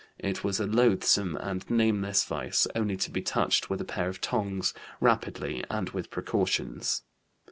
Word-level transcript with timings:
It 0.17 0.43
was 0.43 0.59
a 0.59 0.65
loathsome 0.65 1.35
and 1.35 1.63
nameless 1.69 2.23
vice, 2.23 2.65
only 2.75 2.97
to 2.97 3.11
be 3.11 3.21
touched 3.21 3.69
with 3.69 3.79
a 3.81 3.85
pair 3.85 4.09
of 4.09 4.19
tongs, 4.19 4.73
rapidly 4.99 5.63
and 5.69 5.91
with 5.91 6.09
precautions. 6.09 7.03